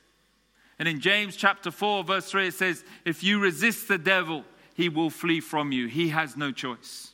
[0.76, 4.88] And in James chapter 4, verse 3, it says, If you resist the devil, he
[4.88, 5.86] will flee from you.
[5.86, 7.12] He has no choice.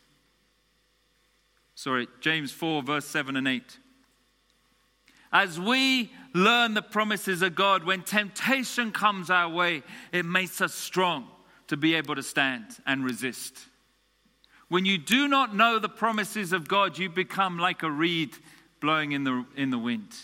[1.74, 3.78] Sorry, James 4, verse 7 and 8.
[5.30, 10.74] As we learn the promises of God, when temptation comes our way, it makes us
[10.74, 11.28] strong
[11.66, 13.58] to be able to stand and resist.
[14.68, 18.38] When you do not know the promises of God, you become like a reed
[18.80, 20.14] blowing in the, in the wind.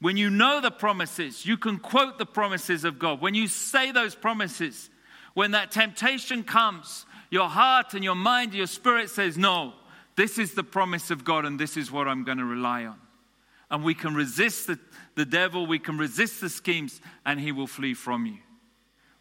[0.00, 3.20] When you know the promises, you can quote the promises of God.
[3.20, 4.90] When you say those promises,
[5.34, 9.72] when that temptation comes, your heart and your mind, and your spirit says, No,
[10.16, 12.98] this is the promise of God and this is what I'm going to rely on.
[13.70, 14.78] And we can resist the,
[15.14, 18.38] the devil, we can resist the schemes, and he will flee from you.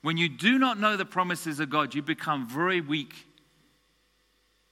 [0.02, 3.26] When you do not know the promises of God, you become very weak.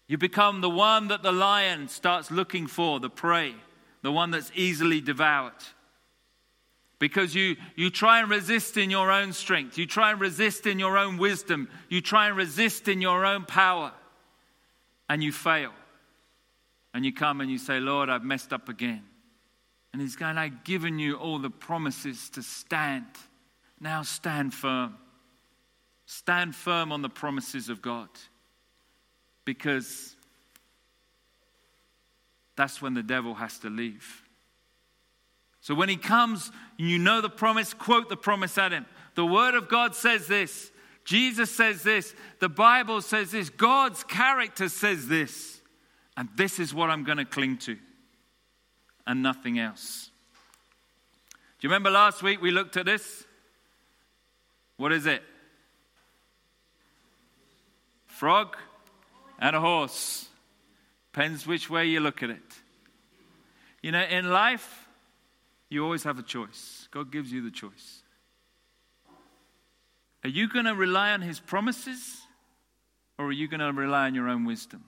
[0.07, 3.55] You become the one that the lion starts looking for, the prey
[4.01, 5.53] the one that's easily devoured.
[6.99, 10.77] Because you, you try and resist in your own strength, you try and resist in
[10.77, 13.91] your own wisdom, you try and resist in your own power,
[15.09, 15.71] and you fail.
[16.93, 19.03] And you come and you say, Lord, I've messed up again.
[19.93, 23.05] And He's going, I've given you all the promises to stand.
[23.79, 24.95] Now stand firm.
[26.05, 28.09] Stand firm on the promises of God.
[29.45, 30.15] Because
[32.61, 34.21] that's when the devil has to leave.
[35.61, 38.85] So when he comes, you know the promise, quote the promise at him.
[39.15, 40.71] The word of God says this.
[41.03, 42.13] Jesus says this.
[42.37, 43.49] The Bible says this.
[43.49, 45.59] God's character says this.
[46.15, 47.79] And this is what I'm going to cling to,
[49.07, 50.11] and nothing else.
[51.31, 53.25] Do you remember last week we looked at this?
[54.77, 55.23] What is it?
[58.05, 58.55] Frog
[59.39, 60.27] and a horse.
[61.11, 62.39] Depends which way you look at it.
[63.81, 64.87] You know, in life,
[65.69, 66.87] you always have a choice.
[66.91, 68.01] God gives you the choice.
[70.23, 72.21] Are you going to rely on his promises
[73.17, 74.83] or are you going to rely on your own wisdom?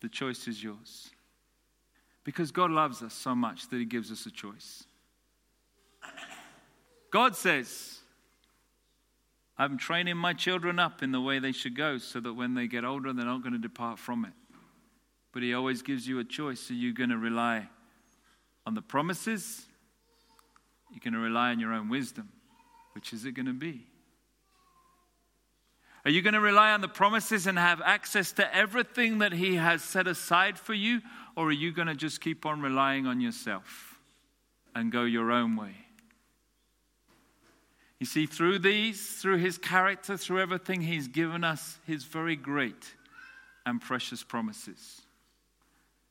[0.00, 1.10] The choice is yours.
[2.22, 4.84] Because God loves us so much that he gives us a choice.
[7.10, 7.98] God says,
[9.58, 12.66] I'm training my children up in the way they should go so that when they
[12.66, 14.32] get older, they're not going to depart from it.
[15.32, 16.70] But He always gives you a choice.
[16.70, 17.68] Are you going to rely
[18.66, 19.64] on the promises?
[20.90, 22.28] You're going to rely on your own wisdom.
[22.94, 23.86] Which is it going to be?
[26.04, 29.56] Are you going to rely on the promises and have access to everything that He
[29.56, 31.02] has set aside for you?
[31.36, 33.98] Or are you going to just keep on relying on yourself
[34.74, 35.74] and go your own way?
[37.98, 42.94] You see, through these, through His character, through everything, He's given us His very great
[43.66, 45.02] and precious promises.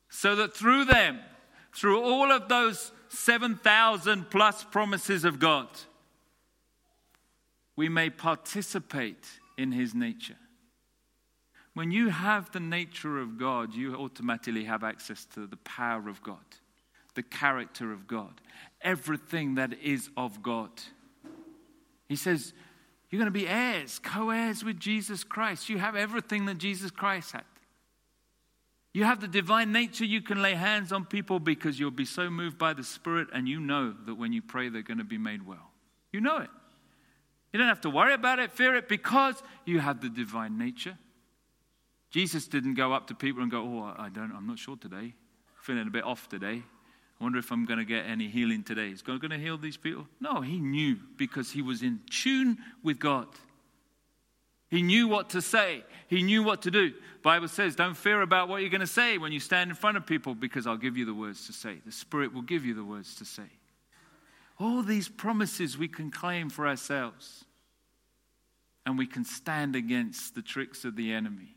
[0.09, 1.19] So that through them,
[1.73, 5.67] through all of those 7,000 plus promises of God,
[7.75, 9.25] we may participate
[9.57, 10.35] in his nature.
[11.73, 16.21] When you have the nature of God, you automatically have access to the power of
[16.21, 16.43] God,
[17.15, 18.41] the character of God,
[18.81, 20.71] everything that is of God.
[22.07, 22.53] He says,
[23.09, 25.69] You're going to be heirs, co heirs with Jesus Christ.
[25.69, 27.43] You have everything that Jesus Christ had.
[28.93, 30.05] You have the divine nature.
[30.05, 33.47] You can lay hands on people because you'll be so moved by the Spirit, and
[33.47, 35.71] you know that when you pray, they're going to be made well.
[36.11, 36.49] You know it.
[37.53, 40.97] You don't have to worry about it, fear it, because you have the divine nature.
[42.11, 45.13] Jesus didn't go up to people and go, Oh, I don't, I'm not sure today.
[45.61, 46.63] Feeling a bit off today.
[47.19, 48.89] I wonder if I'm going to get any healing today.
[48.89, 50.07] Is God going to heal these people?
[50.19, 53.27] No, he knew because he was in tune with God.
[54.69, 55.83] He knew what to say.
[56.07, 56.93] He knew what to do.
[57.21, 59.97] Bible says, don't fear about what you're going to say when you stand in front
[59.97, 61.81] of people because I'll give you the words to say.
[61.85, 63.49] The Spirit will give you the words to say.
[64.59, 67.45] All these promises we can claim for ourselves.
[68.85, 71.55] And we can stand against the tricks of the enemy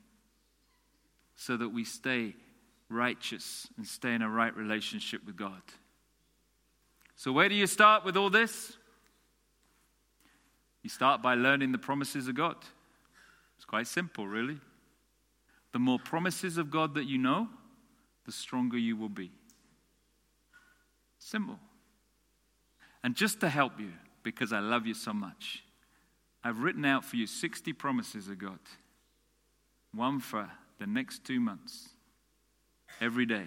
[1.37, 2.35] so that we stay
[2.89, 5.63] righteous and stay in a right relationship with God.
[7.17, 8.77] So, where do you start with all this?
[10.83, 12.57] You start by learning the promises of God.
[13.63, 14.59] It's quite simple, really.
[15.71, 17.49] The more promises of God that you know,
[18.27, 19.31] the stronger you will be.
[21.21, 21.61] Simple.
[23.05, 23.93] And just to help you,
[24.25, 25.63] because I love you so much,
[26.43, 28.59] I've written out for you 60 promises of God,
[29.95, 30.51] one for
[30.81, 31.91] the next two months,
[33.01, 33.47] every day.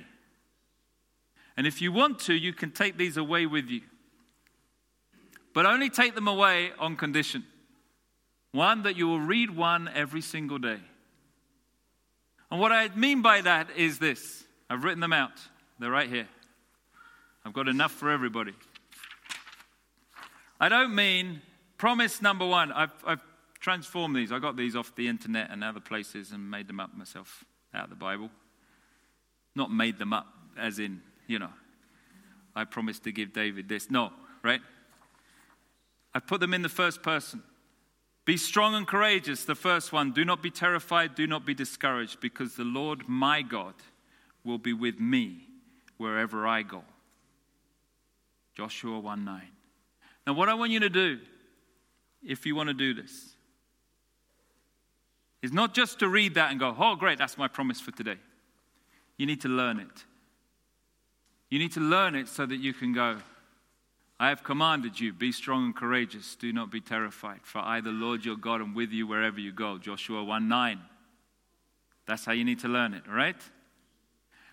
[1.58, 3.82] And if you want to, you can take these away with you.
[5.54, 7.44] But only take them away on condition
[8.56, 10.80] one, that you will read one every single day.
[12.50, 15.34] And what I mean by that is this I've written them out,
[15.80, 16.28] they're right here.
[17.46, 18.54] I've got enough for everybody.
[20.60, 21.42] I don't mean
[21.78, 22.72] promise number one.
[22.72, 23.22] I've, I've
[23.60, 24.32] transformed these.
[24.32, 27.44] I got these off the internet and other places and made them up myself
[27.74, 28.30] out of the Bible.
[29.56, 30.28] Not made them up,
[30.58, 31.50] as in, you know,
[32.56, 33.92] I promised to give David this.
[33.92, 34.12] No,
[34.44, 34.62] right?
[36.14, 37.44] I put them in the first person.
[38.26, 40.12] Be strong and courageous, the first one.
[40.12, 43.76] Do not be terrified, do not be discouraged, because the Lord my God
[44.44, 45.48] will be with me
[45.98, 46.84] wherever I go.
[48.56, 49.42] Joshua 1 9.
[50.26, 51.20] Now, what I want you to do,
[52.26, 53.36] if you want to do this,
[55.44, 58.18] is not just to read that and go, oh, great, that's my promise for today.
[59.18, 60.04] You need to learn it.
[61.52, 63.18] You need to learn it so that you can go,
[64.20, 67.90] I have commanded you, be strong and courageous, do not be terrified, for I, the
[67.90, 69.78] Lord your God, am with you wherever you go.
[69.78, 70.80] Joshua 1 9.
[72.08, 73.36] That's how you need to learn it, right?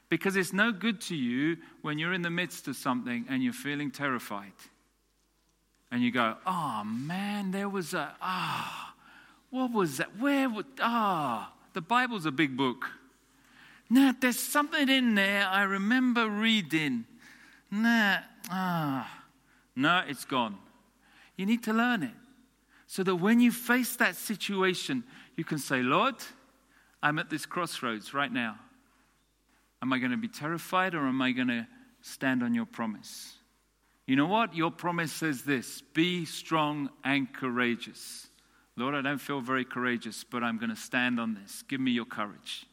[0.08, 3.52] Because it's no good to you when you're in the midst of something and you're
[3.52, 4.52] feeling terrified.
[5.92, 8.98] And you go, oh man, there was a, ah, oh,
[9.50, 10.18] what was that?
[10.18, 12.90] Where would, ah, oh, the Bible's a big book.
[13.88, 17.04] Now, there's something in there I remember reading.
[17.70, 18.18] Nah,
[18.50, 19.21] ah.
[19.74, 20.58] No, it's gone.
[21.36, 22.14] You need to learn it
[22.86, 25.02] so that when you face that situation,
[25.36, 26.16] you can say, Lord,
[27.02, 28.58] I'm at this crossroads right now.
[29.80, 31.66] Am I going to be terrified or am I going to
[32.02, 33.36] stand on your promise?
[34.06, 34.54] You know what?
[34.54, 38.28] Your promise says this be strong and courageous.
[38.76, 41.62] Lord, I don't feel very courageous, but I'm going to stand on this.
[41.68, 42.66] Give me your courage.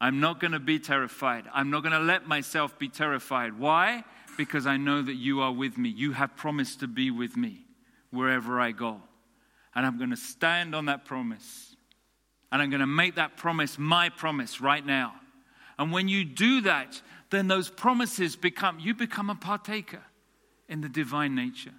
[0.00, 1.44] I'm not going to be terrified.
[1.52, 3.58] I'm not going to let myself be terrified.
[3.58, 4.04] Why?
[4.36, 5.88] Because I know that you are with me.
[5.88, 7.64] You have promised to be with me
[8.10, 9.00] wherever I go.
[9.74, 11.76] And I'm going to stand on that promise.
[12.50, 15.14] And I'm going to make that promise my promise right now.
[15.78, 17.00] And when you do that,
[17.30, 20.02] then those promises become, you become a partaker
[20.68, 21.74] in the divine nature.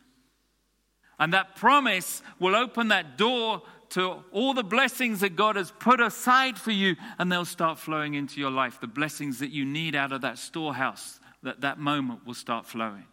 [1.19, 5.99] And that promise will open that door to all the blessings that God has put
[5.99, 8.79] aside for you, and they'll start flowing into your life.
[8.79, 13.05] The blessings that you need out of that storehouse, that that moment will start flowing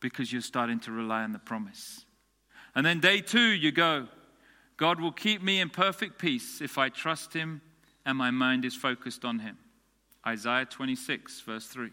[0.00, 2.04] because you're starting to rely on the promise.
[2.74, 4.08] And then day two, you go,
[4.76, 7.60] God will keep me in perfect peace if I trust Him
[8.06, 9.58] and my mind is focused on Him.
[10.26, 11.90] Isaiah 26, verse 3.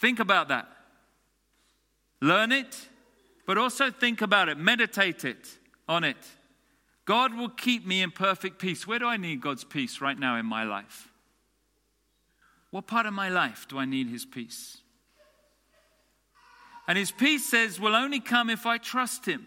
[0.00, 0.68] Think about that.
[2.20, 2.88] Learn it,
[3.46, 5.48] but also think about it, meditate it
[5.88, 6.16] on it.
[7.04, 8.86] God will keep me in perfect peace.
[8.86, 11.08] Where do I need God's peace right now in my life?
[12.70, 14.78] What part of my life do I need His peace?
[16.86, 19.46] And His peace says will only come if I trust Him.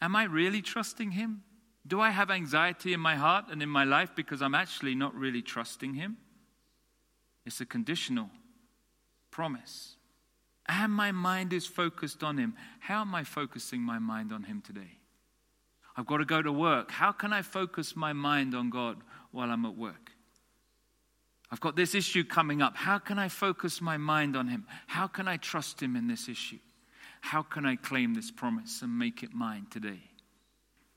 [0.00, 1.42] Am I really trusting Him?
[1.86, 5.14] Do I have anxiety in my heart and in my life because I'm actually not
[5.14, 6.16] really trusting Him?
[7.44, 8.30] It's a conditional
[9.30, 9.96] promise.
[10.68, 12.54] And my mind is focused on Him.
[12.80, 14.98] How am I focusing my mind on Him today?
[15.96, 16.90] I've got to go to work.
[16.90, 18.98] How can I focus my mind on God
[19.30, 20.15] while I'm at work?
[21.50, 22.76] I've got this issue coming up.
[22.76, 24.66] How can I focus my mind on Him?
[24.86, 26.58] How can I trust Him in this issue?
[27.20, 30.00] How can I claim this promise and make it mine today?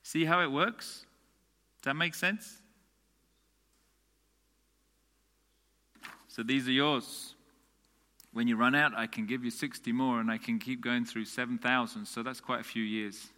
[0.02, 1.06] See how it works?
[1.78, 2.60] Does that make sense?
[6.28, 7.34] So these are yours.
[8.32, 11.04] When you run out, I can give you 60 more and I can keep going
[11.04, 12.06] through 7,000.
[12.06, 13.28] So that's quite a few years.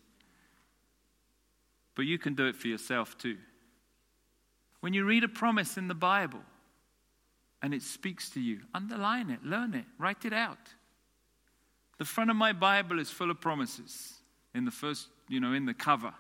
[1.95, 3.39] But you can do it for yourself too.
[4.81, 6.41] When you read a promise in the Bible
[7.63, 10.59] and it speaks to you, underline it, learn it, write it out.
[11.99, 14.15] The front of my Bible is full of promises
[14.55, 16.13] in the first, you know, in the cover.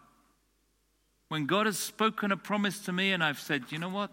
[1.29, 4.13] When God has spoken a promise to me and I've said, you know what?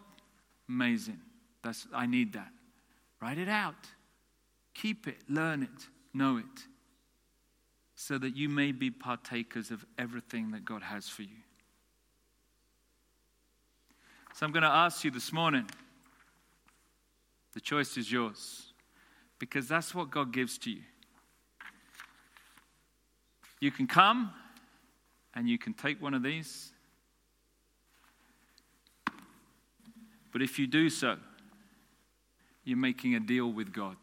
[0.67, 1.19] Amazing.
[1.63, 2.49] That's, I need that.
[3.21, 3.75] Write it out.
[4.73, 6.45] Keep it, learn it, know it,
[7.95, 11.43] so that you may be partakers of everything that God has for you.
[14.33, 15.65] So I'm going to ask you this morning
[17.53, 18.73] the choice is yours,
[19.39, 20.81] because that's what God gives to you.
[23.59, 24.31] You can come
[25.35, 26.71] and you can take one of these.
[30.31, 31.17] But if you do so,
[32.63, 33.97] you're making a deal with God.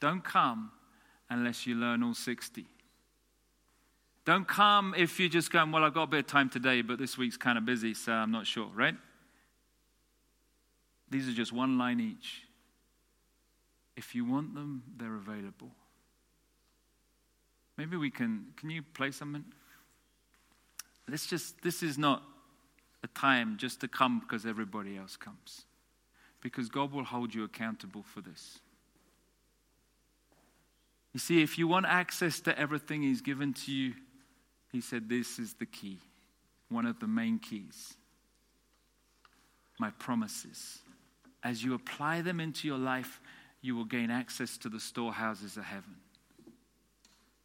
[0.00, 0.70] Don't come
[1.30, 2.66] unless you learn all 60.
[4.24, 6.98] Don't come if you're just going, Well, I've got a bit of time today, but
[6.98, 8.96] this week's kind of busy, so I'm not sure, right?
[11.10, 12.42] These are just one line each.
[13.96, 15.70] If you want them, they're available.
[17.76, 19.44] Maybe we can, can you play something?
[21.08, 22.22] Let's just, this is not
[23.02, 25.62] a time just to come because everybody else comes.
[26.42, 28.58] Because God will hold you accountable for this.
[31.12, 33.94] You see, if you want access to everything He's given to you,
[34.70, 35.98] He said, This is the key,
[36.68, 37.94] one of the main keys.
[39.78, 40.80] My promises.
[41.46, 43.20] As you apply them into your life,
[43.62, 45.94] you will gain access to the storehouses of heaven.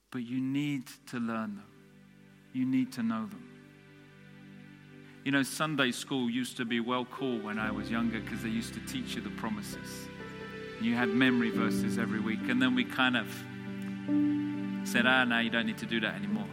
[0.10, 1.68] But you need to learn them,
[2.52, 3.48] you need to know them.
[5.24, 8.50] You know, Sunday school used to be well cool when I was younger because they
[8.50, 10.08] used to teach you the promises.
[10.82, 13.28] You had memory verses every week, and then we kind of
[14.84, 16.50] said, ah, now you don't need to do that anymore.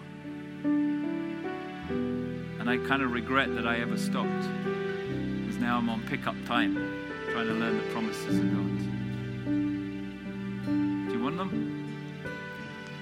[2.61, 4.42] And I kind of regret that I ever stopped
[5.40, 8.78] because now I'm on pickup time trying to learn the promises of God.
[11.08, 11.94] Do you want them?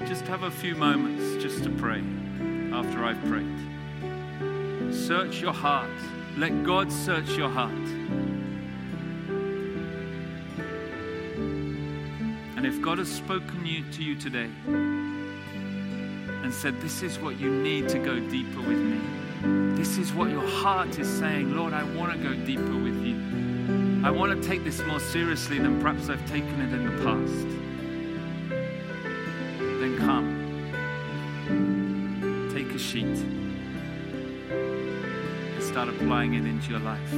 [0.06, 2.02] Just have a few moments just to pray
[2.72, 4.94] after I've prayed.
[4.94, 5.90] Search your heart.
[6.36, 7.72] Let God search your heart.
[12.56, 17.50] And if God has spoken you, to you today and said, This is what you
[17.50, 19.00] need to go deeper with me,
[19.76, 23.45] this is what your heart is saying, Lord, I want to go deeper with you.
[24.06, 27.48] I want to take this more seriously than perhaps I've taken it in the past.
[29.80, 30.36] Then come.
[32.54, 33.52] Take a sheet and
[35.60, 37.12] start applying it into your life.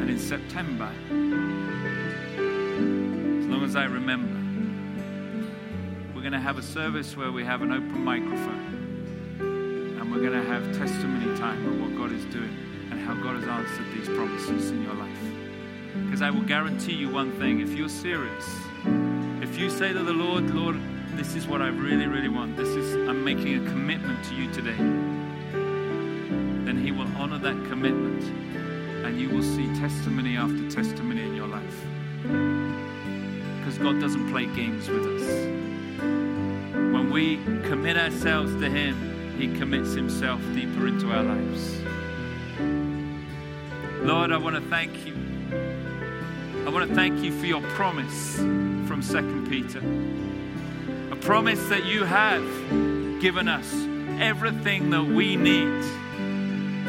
[0.00, 0.90] And in September,
[3.38, 4.40] as long as I remember,
[6.12, 8.79] we're going to have a service where we have an open microphone
[10.20, 12.54] we're going to have testimony time of what God is doing
[12.90, 15.18] and how God has answered these promises in your life.
[16.04, 18.44] Because I will guarantee you one thing if you're serious,
[19.40, 20.78] if you say to the Lord, Lord,
[21.12, 24.52] this is what I really, really want, this is, I'm making a commitment to you
[24.52, 24.76] today,
[26.66, 28.22] then He will honor that commitment
[29.06, 31.82] and you will see testimony after testimony in your life.
[33.58, 35.46] Because God doesn't play games with us.
[36.92, 39.09] When we commit ourselves to Him,
[39.40, 41.80] He commits Himself deeper into our lives.
[44.02, 45.14] Lord, I want to thank you.
[46.66, 49.78] I want to thank you for your promise from 2 Peter.
[51.10, 52.44] A promise that you have
[53.22, 53.72] given us
[54.20, 55.84] everything that we need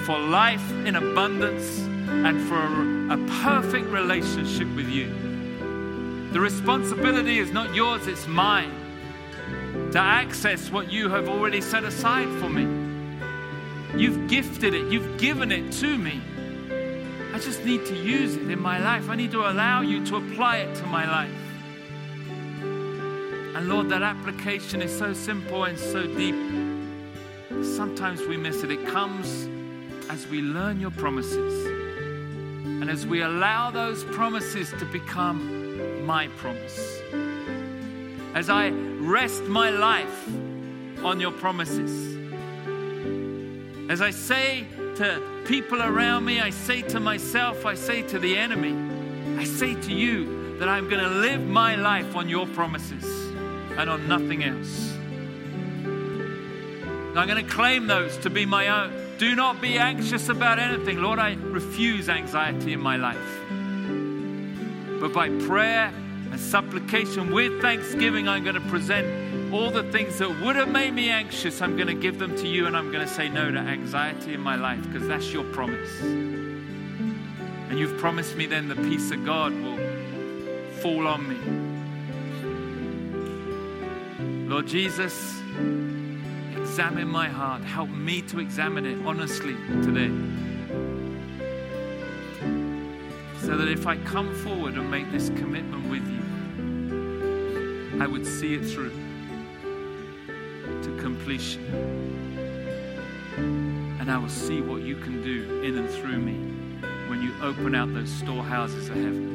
[0.05, 5.07] for life in abundance and for a, a perfect relationship with you.
[6.33, 8.80] The responsibility is not yours, it's mine
[9.91, 12.63] to access what you have already set aside for me.
[13.99, 16.21] You've gifted it, you've given it to me.
[17.33, 19.09] I just need to use it in my life.
[19.09, 21.31] I need to allow you to apply it to my life.
[23.55, 26.35] And Lord, that application is so simple and so deep.
[27.63, 28.71] Sometimes we miss it.
[28.71, 29.49] It comes
[30.09, 31.65] as we learn your promises
[32.63, 37.00] and as we allow those promises to become my promise.
[38.33, 40.27] As I rest my life
[41.03, 42.17] on your promises.
[43.89, 44.65] As I say
[44.95, 48.75] to people around me, I say to myself, I say to the enemy,
[49.37, 53.03] I say to you that I'm going to live my life on your promises
[53.77, 54.93] and on nothing else.
[57.17, 59.17] I'm going to claim those to be my own.
[59.17, 61.01] Do not be anxious about anything.
[61.01, 63.17] Lord, I refuse anxiety in my life.
[65.01, 65.91] But by prayer
[66.31, 70.93] and supplication with thanksgiving, I'm going to present all the things that would have made
[70.93, 71.61] me anxious.
[71.61, 74.33] I'm going to give them to you and I'm going to say no to anxiety
[74.33, 76.01] in my life because that's your promise.
[76.01, 79.77] And you've promised me then the peace of God will
[80.81, 81.37] fall on me.
[84.49, 85.41] Lord Jesus,
[86.57, 87.63] examine my heart.
[87.63, 90.11] Help me to examine it honestly today.
[93.51, 96.21] So that if I come forward and make this commitment with you,
[98.01, 98.93] I would see it through
[100.81, 101.61] to completion.
[103.99, 106.37] And I will see what you can do in and through me
[107.09, 109.27] when you open out those storehouses of heaven.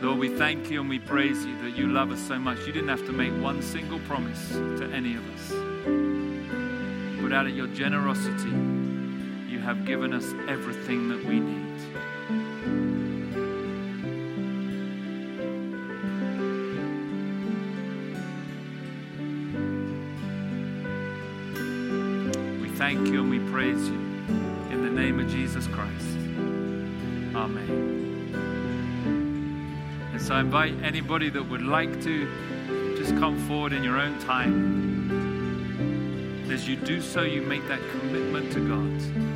[0.00, 2.60] Lord, we thank you and we praise you that you love us so much.
[2.68, 5.50] You didn't have to make one single promise to any of us.
[7.20, 8.83] But out of your generosity,
[9.64, 11.64] have given us everything that we need.
[22.60, 23.94] We thank you and we praise you
[24.70, 26.18] in the name of Jesus Christ.
[27.34, 28.34] Amen.
[30.12, 34.18] And so I invite anybody that would like to just come forward in your own
[34.18, 34.92] time.
[36.52, 39.33] As you do so, you make that commitment to God.